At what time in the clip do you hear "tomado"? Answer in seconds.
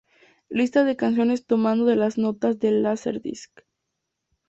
1.45-1.85